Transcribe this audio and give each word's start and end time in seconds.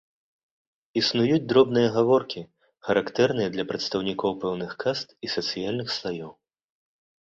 Існуюць 1.01 1.45
дробныя 1.53 1.89
гаворкі, 1.99 2.41
характэрныя 2.89 3.49
для 3.59 3.63
прадстаўнікоў 3.75 4.31
пэўных 4.43 4.71
каст 4.85 5.07
і 5.27 5.35
сацыяльных 5.39 5.87
слаёў. 6.03 6.39